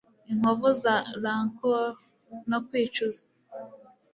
Inkovu 0.31 0.67
za 0.81 0.95
rancor 1.23 1.85
no 2.49 2.57
kwicuza 2.67 3.23